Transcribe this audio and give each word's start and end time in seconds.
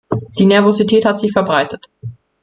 Die 0.39 0.47
Nervosität 0.47 1.05
hat 1.05 1.19
sich 1.19 1.31
verbreitet. 1.31 1.85